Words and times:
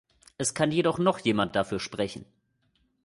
Es 0.39 0.55
kann 0.55 0.71
jetzt 0.71 0.97
noch 0.97 1.19
jemand 1.19 1.55
dafür 1.55 1.79
sprechen. 1.79 2.25